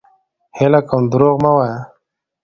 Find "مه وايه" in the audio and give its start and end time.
1.43-1.79